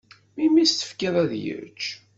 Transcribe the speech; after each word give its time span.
Melmi 0.35 0.59
i 0.61 0.65
s-tefkiḍ 0.71 1.15
ad 1.23 1.31
yečč? 1.43 1.81